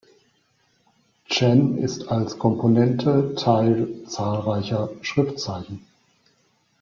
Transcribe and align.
臣 1.29 1.77
ist 1.77 2.07
als 2.07 2.39
Komponente 2.39 3.35
Teil 3.35 4.03
zahlreicher 4.07 4.89
Schriftzeichen. 5.03 5.85